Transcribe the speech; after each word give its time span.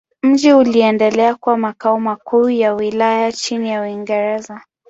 Mji 0.23 0.53
uliendelea 0.53 1.35
kuwa 1.35 1.57
makao 1.57 1.99
makuu 1.99 2.49
ya 2.49 2.73
wilaya 2.73 3.31
chini 3.31 3.69
ya 3.69 3.81
Waingereza. 3.81 4.61